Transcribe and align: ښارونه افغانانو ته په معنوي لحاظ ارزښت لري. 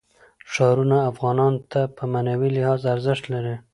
ښارونه 0.53 0.97
افغانانو 1.11 1.59
ته 1.71 1.81
په 1.95 2.03
معنوي 2.13 2.49
لحاظ 2.57 2.79
ارزښت 2.93 3.23
لري. 3.33 3.55